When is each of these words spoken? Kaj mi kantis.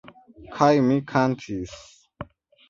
Kaj 0.55 0.69
mi 0.87 0.97
kantis. 1.11 1.77